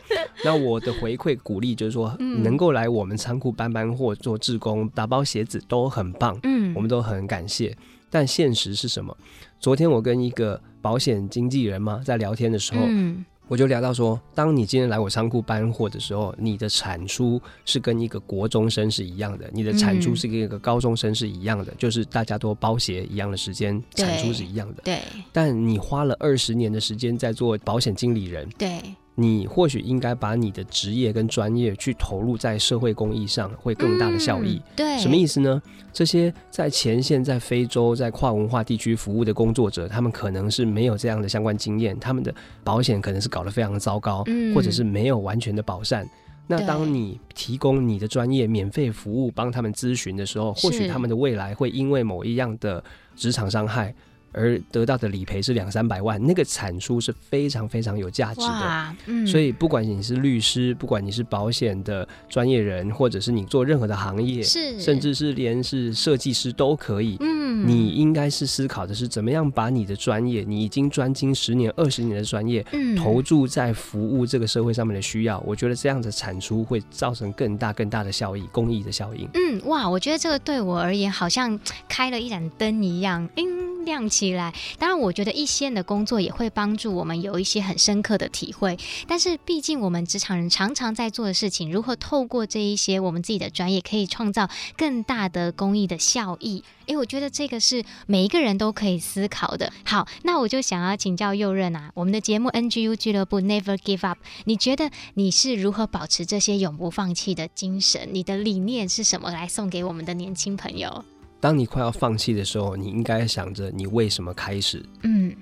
[0.43, 7.75] 那我的回馈鼓励就是说，能够来我们仓库搬搬货、做志工、打包鞋子都很棒，嗯，我们都很感谢。
[8.09, 9.15] 但现实是什么？
[9.59, 13.23] 昨天我跟一个保险经纪人嘛在聊天的时候，嗯。
[13.51, 24.81] 我就聊到说，当你今天来我仓库搬货的时候，你的产出是跟一个国中生是一样的，你的产出是跟一个高中生是一样的，嗯、就是大家都包鞋一样的时间，产出是一样的。
[24.85, 25.01] 对。
[25.33, 28.47] 但你花了二十年的时间在做保险经理人。
[28.57, 28.81] 对。
[29.15, 34.55] 你或许应该把你的职业跟专业去投入在社会公益上，会更大的效益。
[34.55, 35.61] 嗯、对，什么意思呢？
[35.91, 46.03] 这些在前线、在非洲、在跨文化地区服务的工作者，他们可能是没有这样的相关经验，他们的保险可能是搞得非常的糟糕，嗯、或者是没有完全的保障。
[46.47, 52.83] 那当你提供你的专业免费服务，帮他们咨询的时候，或许他们的未来会因为某一样的
[53.15, 53.93] 职场伤害。
[54.31, 58.95] 而得到的理赔是两三百万，那个产出是非常非常有价值的。
[59.07, 67.17] 嗯，所以不管你是律师，不管你是保险的专业人，或者是你做任何的行业，是，甚至是连是设计师都可以。
[67.19, 75.39] 嗯，你应该是思考的是怎么样把你的专业，你已经专精十年、二十年的专业，嗯，投注在服务这个社会上面的需要。
[75.45, 79.27] 我觉得这样的产出会造成更大更大的效益，公益的效应。
[79.33, 83.27] 嗯，哇，我觉得这个对我而言好像开了一盏灯一样。
[83.35, 83.70] 嗯。
[83.85, 84.53] 亮起来。
[84.77, 88.77] 当然，我觉得一线的工作也会帮助我们有一些很深刻的体会。
[89.07, 96.63] 但是，毕竟我们职场人常常在做的事情，如何透过这一些我们自己的专业，可以创造更大的公益的效益？
[96.87, 99.71] 诶，我觉得这个是每一个人都可以思考的。
[99.85, 108.09] 好，那我就想要请教右任啊，我们的节目 NGU 俱乐部 Never Give Up，你觉得你是如何保持这些永不放弃的精神？
[108.11, 109.31] 你的理念是什么？
[109.31, 111.05] 来送给我们的年轻朋友。
[111.41, 114.81] 当你快要放弃的时候，你应该想着你为什么开始。
[115.01, 115.35] 嗯，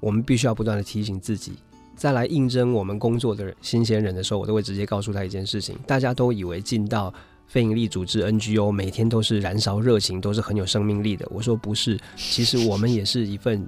[0.00, 1.52] 我们必须要不断的提醒自己。
[1.96, 7.14] 再来应征我们工作的新鲜人的时候，我都会直接告诉他一件事情：大家都以为进到
[7.46, 11.24] 非营利组织 NGO，每天都是燃烧热情，都是很有生命力的。
[11.30, 13.64] 我说不是，其实我们也是一份。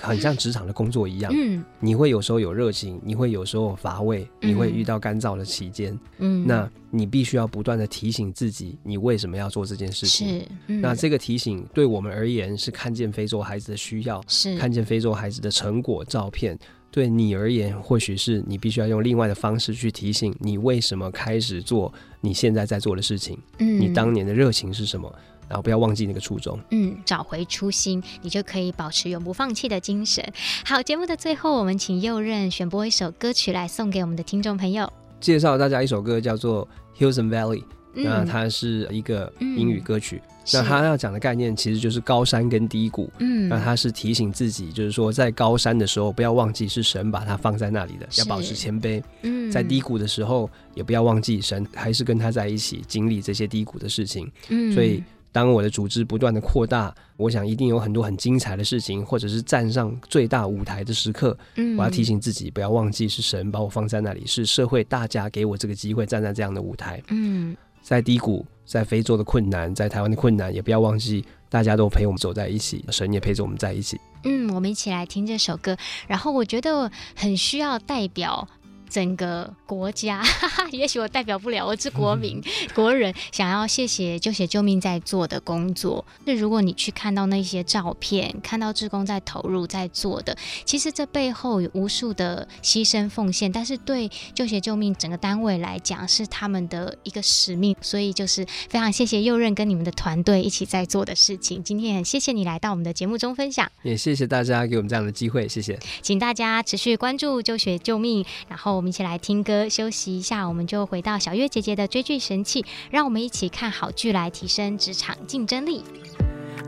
[0.00, 10.40] 很像职场的工作一样，嗯，你会有时候有热情，你会有时候乏味，你会遇到干燥的期间，嗯，那你必须要不断的提醒自己，你为什么要做这件事情？
[10.40, 16.58] 是，嗯，那这个提醒对我们而言是看见非洲孩子的需要，是看见非洲孩子的成果照片。
[16.92, 25.14] 对你而言，或许是你必须要用另外的方式去提醒你为什么开始做你现在在做的事情，嗯，你当年的热情是什么？
[25.50, 30.24] 然后不要忘记那个初衷，嗯，找回初心，你就可以保持永不放弃的精神。
[30.64, 34.90] 好，节目的最后，我们请右任选播一首歌曲来送给我们的听众朋友。
[35.18, 36.66] 介绍大家一首歌，叫做
[37.02, 37.58] 《Hills and Valley》，
[37.94, 40.22] 嗯，那它是一个英语歌曲。
[40.24, 43.10] 嗯，那它要讲的概念其实就是高山跟低谷。
[43.18, 49.02] 嗯，那它是提醒自己，就是说在高山的时候，不要忘记是神把它放在那里的，要保持谦卑。
[49.22, 54.30] 嗯，在低谷的时候，也不要忘记神还是跟他在一起经历这些低谷的事情。
[54.48, 55.02] 嗯，所以。
[55.32, 61.36] 当我的组织不断的扩大，我想一定有很多很精彩的事情，或者是站上最大舞台的时刻。
[61.56, 67.02] 嗯，我要提醒自己，不要忘记是神把我放在那里，是社会大家给我这个机会站在这样的舞台。
[67.08, 74.00] 嗯，在低谷，在非洲的困难，在台湾的困难，也不要忘记大家都陪我们走在一起，神也陪着我们在一起。
[74.24, 78.48] 嗯，我们一起来听这首歌，然后我觉得很需要代表。
[78.90, 82.42] 整个国家，哈哈，也许我代表不了，我是国民、
[82.74, 86.04] 国人，想要谢谢救血救命在做的工作。
[86.24, 97.76] 那如果你去看到那些照片，看到志工在投入在做的，其实这背后有无数的牺牲奉献，但是对救血救命整个单位来讲，是他们的一个使命。
[97.80, 101.62] 所以就是非常谢谢右任跟你们的团队一起在做的事情。
[101.62, 105.78] 今天很谢谢你来到我们的节目中分享，也谢谢大家给我们这样的机会，谢谢。
[106.02, 108.79] 请大家持续关注救血救命，然后。
[108.80, 115.84] 我们一起来听歌，休息一下，我们就回到小月姐姐的追剧神器，让我们一起看好剧来提升职场竞争力。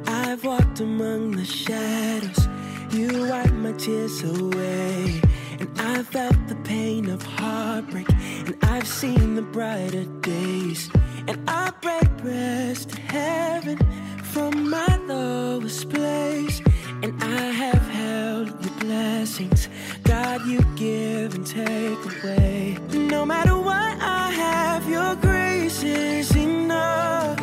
[0.05, 2.47] I've walked among the shadows,
[2.91, 5.23] you wipe my tears away,
[5.59, 8.09] and I've felt the pain of heartbreak,
[8.45, 10.91] and I've seen the brighter days,
[11.27, 13.79] and I break breast to heaven
[14.23, 16.61] from my lowest place,
[17.03, 19.69] and I have held your blessings.
[20.05, 22.79] God, you give and take away.
[22.93, 27.39] No matter what I have, your grace is enough.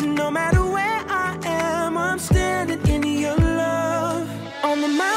[0.00, 4.28] No matter where I am, I'm standing in your love.
[4.62, 5.07] On the mountains,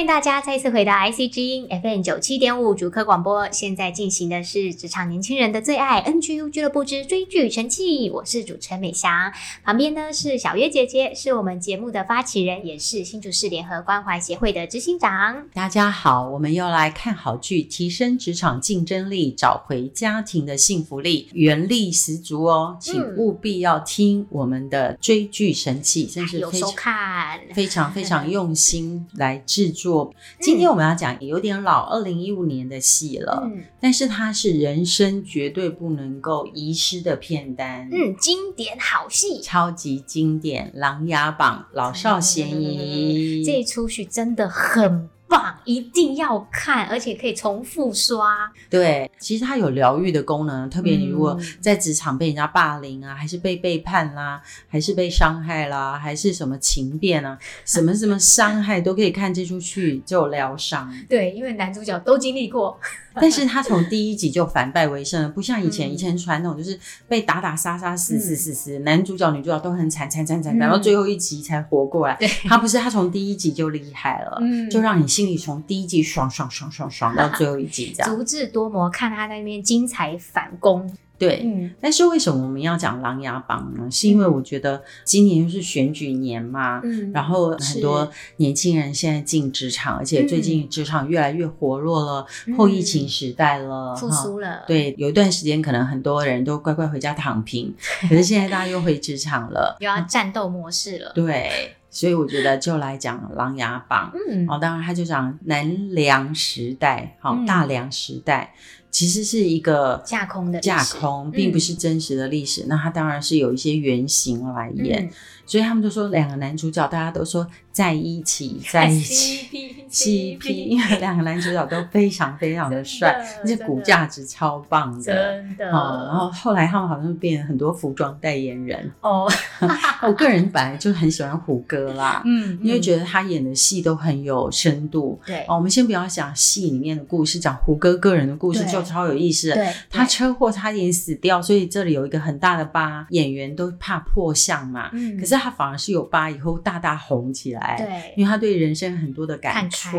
[0.00, 3.48] 迎大家再一次回到 IC 之音 FM 九七点五主客广播。
[3.52, 9.32] 现在进行的是职场年轻人的最爱 NGU 俱乐部之追剧神器，我是主持人美翔。
[9.62, 15.46] 旁边呢是小月姐姐，是我们节目的发起人，也是新竹市联合关怀协会的执行长。
[15.54, 29.42] 大家好，我们又来看好剧，提升职场竞争力，找回家庭的幸福力，原力十足哦，请务必要听我们的追剧神器，真是非常看，非常非常用心来。
[29.46, 45.10] 制作，今天我们要讲有点老，二零一五年的戏了，嗯，但是它是人生绝对不能够遗失的片单，嗯，经典好戏，超级经典，《琅琊榜》老少咸宜，嗯，这一出戏真的很。
[45.28, 48.50] 棒，一定要看，而且可以重复刷。
[48.70, 60.92] 对，其实它有疗愈的功能，特别你如果在职场被人家霸凌啊，还是被背叛啦，还是被伤害啦，还是什么情变啊，什么什么伤害，都可以看这出剧就疗伤。
[61.08, 62.78] 对，因为男主角都经历过。
[63.22, 72.16] 但是他从第一集就反败为胜了，不像以前，以前传统就是被打打杀杀死死死死，男主角女主角都很惨惨惨惨，然后最后一集才活过来。
[72.16, 74.40] 对，他不是，他从第一集就厉害了，
[74.70, 78.10] 就让你心里从第一集爽爽爽爽爽到最后一集这样。
[78.14, 80.90] 足智多谋，看他在那边精彩反攻。
[81.18, 83.90] 对、嗯，但是为什么我们要讲《琅琊榜》呢？
[83.90, 94.64] 是因为我觉得今年又是选举年嘛，嗯，然后很多年轻人现在进职场，而且最近职场越来越活络了，嗯、后疫情时代了，复苏了。
[94.66, 97.74] 对，有一段时间可能很多人都乖乖回家躺平，
[98.08, 101.12] 可是现在大家又回职场了，又要战斗模式了。
[101.16, 104.12] 对，所以我觉得就来讲《琅琊榜》。
[104.30, 108.52] 嗯，哦，当然他就讲南梁时代，好、嗯，大梁时代。
[108.96, 112.62] 其实是一个架空的架空，并不是真实的历史。
[112.62, 115.04] 嗯、那它当然是有一些原型来演。
[115.04, 115.10] 嗯
[115.48, 117.46] 所以他们就说两个男主角，大家都说
[117.76, 125.70] 在一起，在一起，CP，因为两个男主角都非常非常 的帅，而且骨架子超棒的，真的。
[125.70, 129.30] 哦、然后后来他们好像变成很多服装代言人哦。
[130.02, 135.20] 我个人本来就很喜欢胡歌啦，嗯，因为觉得他演的戏都很有深度。
[135.26, 139.52] 对，哦，我们先不要讲戏里面的故事，讲胡歌个人的故事就超有意思。
[139.52, 144.88] 对，他车祸差点死掉，所以这里有一个很大的疤，演员都怕破相嘛。
[144.92, 145.36] 嗯，可是。
[145.36, 149.96] 他反而是有疤以后大大红起来，对，因为他对人生很多的感触，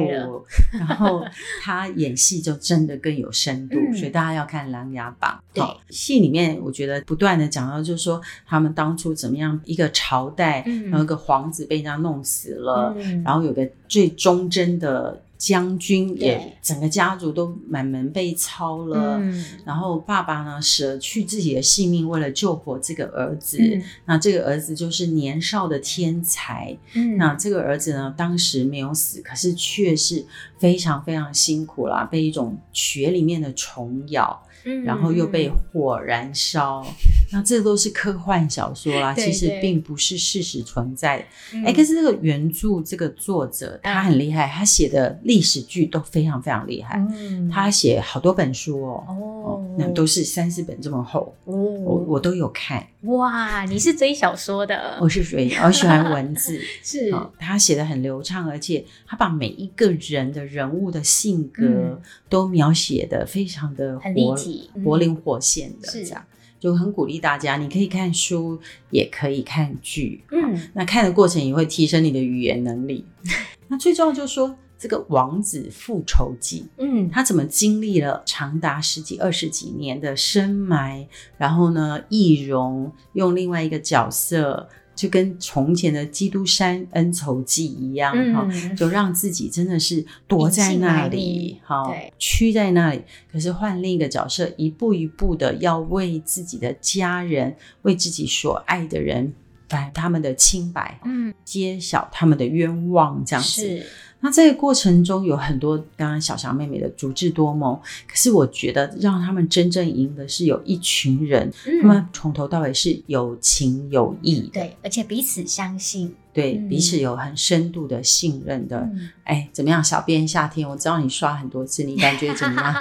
[0.74, 1.26] 然后
[1.62, 5.42] 他演戏就真的更有深度，嗯、所以大家要看《琅琊榜》。
[5.56, 15.22] 对，戏里面我觉得不断的讲到，就是说他们当初怎么样一个朝代，嗯、然后一个皇子被人家弄死了，嗯、然后有个最忠贞的。
[15.38, 23.82] 将军也整个家族都满门被抄了，嗯，然后爸爸呢舍去自己的性命，为了救活这个儿子，嗯。
[24.06, 26.78] 那这个儿子就是年少的天才。
[26.94, 30.26] 嗯，那这个儿子呢，当时没有死，可是却是
[30.58, 34.44] 非常非常辛苦啦，被一种血里面的虫咬。
[34.84, 36.88] 然后又被火燃烧，嗯、
[37.30, 41.18] 那这都是科幻小说啦，其实并不是事实存在。
[41.18, 46.98] 哎、嗯，可是这个原著这个作者他很厉害，他写的历史剧都非常非常厉害。
[47.12, 52.86] 嗯，他写好多本书哦，哦，那都是三四本这么厚，哦，我我都有看。
[53.02, 54.98] 哇，你是追小说的？
[55.02, 64.70] 我是追，我喜欢文字， 是、哦、他写的很流畅，而且他把每一个人的人物的性格都描写的非常的很立体。
[64.84, 66.24] 活灵活现的，这样
[66.60, 67.58] 就很鼓励大家。
[67.58, 70.24] 你可以看书，也可以看剧。
[70.32, 73.06] 嗯，那看的过程也会提升你的语言能力。
[73.68, 84.70] 那最重要就是说，这个王子复仇记，嗯，他怎么经历了长达十几、二十几年的深埋，然后呢，易容用另外一个角色。
[84.98, 93.02] 就跟从前的《基督山恩仇记》一样，哈、嗯，就让自己真的是躲在那里，哈，屈在那里。
[93.32, 99.32] 可是换另一个角色，一步一步的要为自己的家人，为自己所爱的人，
[99.70, 103.84] 把他们的清白，嗯，揭晓他们的冤枉，这样子。
[104.20, 104.28] 是。
[104.28, 114.42] 那这个过程中有很多刚刚小翔妹妹的足智多谋，可是我觉得让他们真正赢的是有一群人，嗯、他们从头到尾是有情有义。
[114.42, 118.88] 的，对，而且彼此相信，对、嗯、彼此有很深度的信任的。
[119.24, 122.74] 哎、嗯，怎么样，小编夏天，我知道你刷很多次，你感觉怎么样？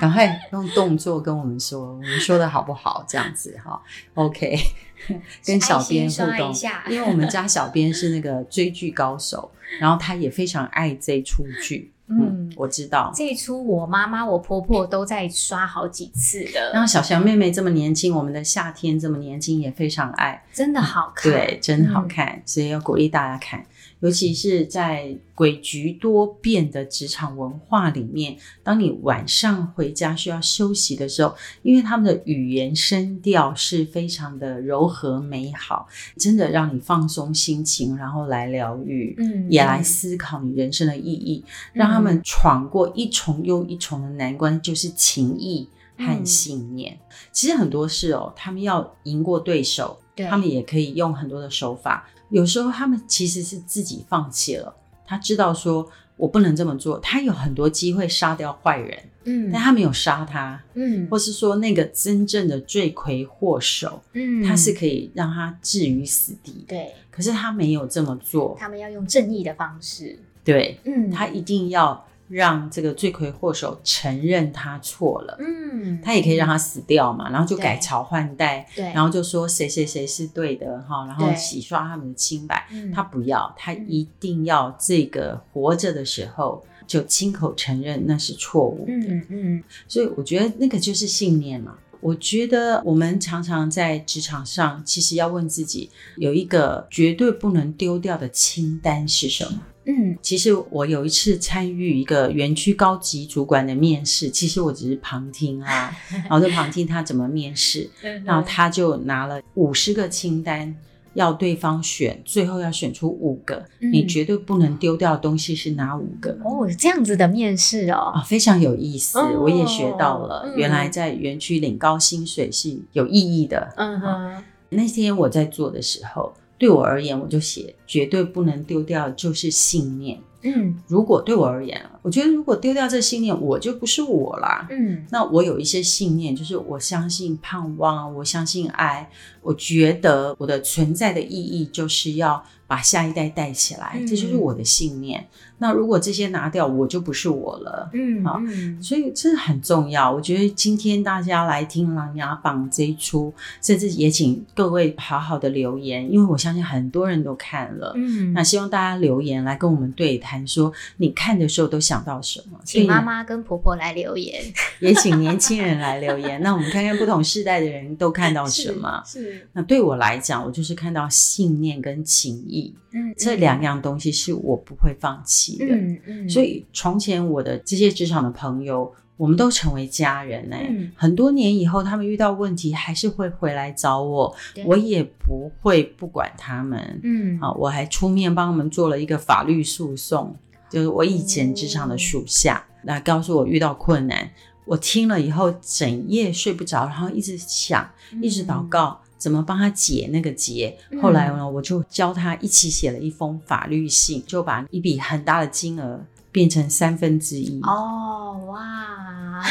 [0.00, 3.04] 赶快用动作跟我们说，我们说的好不好？
[3.08, 3.80] 这样子哈
[4.14, 4.58] ，OK，
[5.46, 6.52] 跟小编互动，
[6.88, 9.52] 因为我们家小编是那个追剧高手。
[9.80, 16.70] 然后他也非常爱这出剧，嗯，我知道这一出，我妈妈、我婆婆都在刷好几次的。
[16.72, 23.64] 然后小翔妹妹这么年轻，我们的夏天这么年轻，也非常爱，真的好看，对，真好看，嗯，所以要鼓励大家看。
[24.00, 35.88] 尤其是在诡谲多变的职场文化里面，当你晚上回家需要休息的时候，因为他们的语言声调是非常的柔和美好，
[36.18, 46.94] 真的让你放松心情，然后来疗愈，嗯，也来思考你人生的意义，嗯、让他们闯过一重又一重的难关，就是情谊和信念。
[46.94, 47.00] 嗯、
[47.32, 52.08] 其实很多事哦，他们要赢过对手，对他们也可以用很多的手法。
[52.30, 54.74] 有时候他们其实是自己放弃了，
[55.06, 72.06] 他知道说我不能这么做，他有很多机会杀掉坏人，嗯，但他没有杀他，嗯，或是说那个真正的罪魁祸首，嗯，他是可以让他置于死地，对，可是他没有这么做，他们要用正义的方式，对，嗯，他一定要。
[72.28, 82.66] 让这个罪魁祸首承认他错了，嗯，他也可以让他死掉嘛，然后就改朝换代，对，然后就说谁谁谁是对的哈，然后洗刷他们的清白。
[82.94, 89.64] 他不要，他一定要这个活着的时候就亲口承认那是错误的，嗯嗯。
[89.86, 91.76] 所以我觉得那个就是信念嘛。
[92.00, 99.62] 我觉得我们常常在职场上，其实要问自己，有一个绝对不能丢掉的清单是什么？
[99.86, 107.90] 嗯，其实我有一次参与一个园区高级主管的面试，其实我只是旁听啊， 然后就旁听他怎么面试，
[108.24, 110.74] 然后他就拿了五十个清单，
[111.12, 116.30] 要对方选，最后要选出五个，嗯、你绝对不能丢掉的东西是哪五个？
[116.42, 123.72] 哦，这样子的面试哦，啊，非常有意思，哦、我也学到了，嗯、原来在园区领高薪水是有意义的。
[123.76, 126.32] 嗯哼，那天我在做的时候。
[126.58, 130.20] 对我而言，我就写绝对不能丢掉，就是信念。
[130.42, 134.66] 嗯，如果对我而言，我觉得如果丢掉这信念，我就不是我啦。
[134.70, 139.08] 嗯，那我有一些信念，就是我相信盼望，我相信爱，
[139.40, 145.26] 我觉得我的存在的意义就是要把下一代带起来，这就是我的信念。
[145.56, 147.88] 那如果这些拿掉，我就不是我了。
[147.94, 148.38] 嗯，好，
[148.82, 150.12] 所以这很重要。
[150.12, 153.32] 我觉得今天大家来听《琅琊榜》这一出，
[153.62, 157.94] 甚至也请各位好好的留言，因为我相信很多人都看了。
[157.96, 162.58] 嗯，那希望大家留言来跟我们对谈，说你看的时候都想到什么？
[162.64, 164.42] 请妈妈跟婆婆来留言，
[164.80, 166.40] 也请年轻人来留言。
[166.40, 169.02] 那我们看看不同世代的人都看到什么？
[169.04, 169.48] 是，是。
[169.52, 172.74] 那对我来讲，我就是看到信念跟情谊。
[172.92, 175.74] 嗯，这两样东西是我不会放弃的。
[175.74, 180.66] 嗯嗯，所以从前我的这些职场的朋友，我们都成为家人哎。
[180.70, 184.34] 嗯，很多年以后，他们遇到问题还是会回来找我，
[184.64, 187.00] 我也不会不管他们。
[187.02, 190.36] 嗯，好，我还出面帮他们做了一个法律诉讼，
[190.74, 194.28] 就是我以前职场的属下，那、嗯、告诉我遇到困难，
[194.66, 197.88] 我听了以后整夜睡不着，然后一直想，
[198.20, 198.98] 一直祷告。
[199.00, 200.76] 嗯怎么帮他解那个结？
[201.00, 207.58] 后来呢，我就教他一起写了一封法律信，就把一笔很大的金额变成三分之一。
[207.62, 209.42] 哦，哇！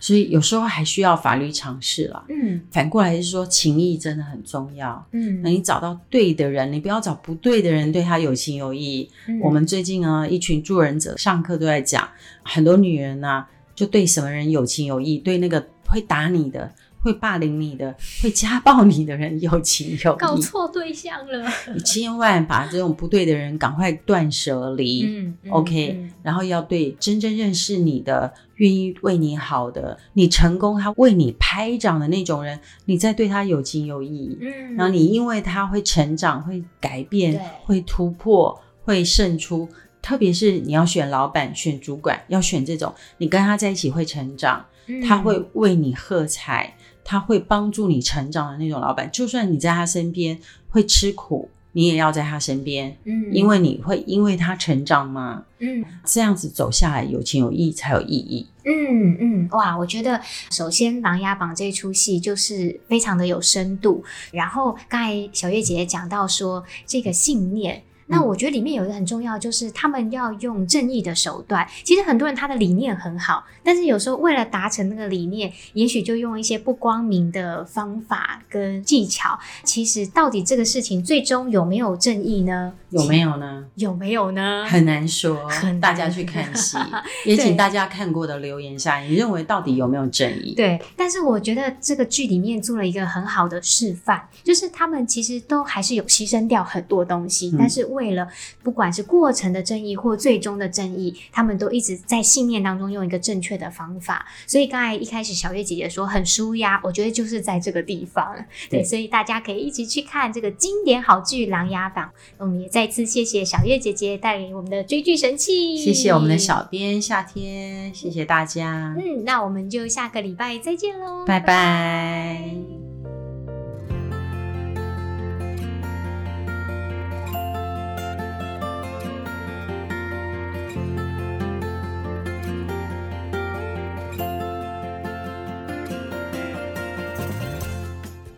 [0.00, 2.24] 所以有时候还需要法律尝试了。
[2.28, 5.04] 嗯，反过来是说，情义真的很重要。
[5.12, 9.10] 嗯，那你找到对的人，你不要找不对的人对他有情有义。
[9.26, 12.08] 嗯，我们最近啊，一群助人者上课都在讲，
[12.42, 16.72] 很多女人啊，就对什么人有情有义，对那个会打你的。
[17.08, 21.50] 会霸凌你的、会家暴你的人有情有义， 搞错对象了。
[21.74, 25.06] 你千万把这种不对的人赶快断舍离。
[25.06, 34.36] 嗯，嗯，OK，嗯，然后要对真正认识你的、愿意为你好的、你成功他为你拍掌的那种人，你再对他有情有义。
[34.40, 39.66] 嗯，然后你因为他会成长、会改变、对会突破、会胜出。
[40.00, 46.74] 特别是你要选老板、选主管，要选这种你跟他在一起会成长，嗯，他会为你喝彩。
[47.10, 50.38] 他会帮助你成长的那种老板，就算你在他身边
[50.68, 67.82] 会吃苦，你也要在他身边，嗯，因为你会因为他成长嘛，嗯，这样子走下来有情有义才有意义，嗯嗯，哇，我觉得首先《琅琊榜》这出戏就是非常的有深度，然后刚才小月姐姐讲到说这个信念。
[68.08, 71.66] 那我觉得里面有一个很重要，就是他们要用正义的手段。
[71.84, 79.38] 其实很多人他的理念很好，但是有时候为了达成那个理念，也许就用一些不光明的方法跟技巧。
[79.62, 82.72] 其实到底这个事情最终有没有正义呢？
[82.88, 83.66] 有没有呢？
[83.74, 84.64] 有没有呢？
[84.66, 86.78] 很难说，很大家去看戏，
[87.26, 90.54] 也请大家看过的留言下，你认为到底有没有正义？
[90.54, 97.97] 对，但是我觉得这个剧里面做了一个很好的示范，就是他们其实都还是有牺牲掉很多东西，嗯、但是。
[97.98, 98.28] 为了
[98.62, 104.24] 不管是过程的正义或最终的正义，他们都一直在信念当中用一个正确的方法。
[104.46, 108.34] 所以刚才一开始小月姐姐说很舒压，我觉得就是在这个地方。
[108.70, 112.06] 对，对，所以大家可以一起去看这个经典好剧《琅琊榜》。
[112.38, 118.94] 我们也再次谢谢小月姐姐带领我们的追剧神器，谢谢我们的小编夏天，谢谢大家。
[118.96, 121.46] 嗯，那我们就下个礼拜再见喽，拜拜。
[121.48, 122.87] 拜拜。